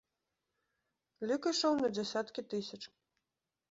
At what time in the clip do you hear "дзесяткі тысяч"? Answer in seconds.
1.95-2.83